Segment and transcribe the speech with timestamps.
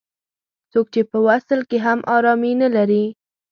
[0.71, 3.05] څوک چې په وصل کې هم ارامي نه لري.